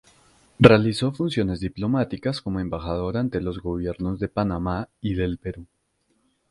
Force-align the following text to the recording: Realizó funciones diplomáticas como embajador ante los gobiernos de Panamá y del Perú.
Realizó 0.57 1.11
funciones 1.11 1.59
diplomáticas 1.59 2.41
como 2.41 2.59
embajador 2.59 3.17
ante 3.17 3.39
los 3.39 3.61
gobiernos 3.61 4.19
de 4.19 4.29
Panamá 4.29 4.89
y 4.99 5.13
del 5.13 5.37
Perú. 5.37 5.67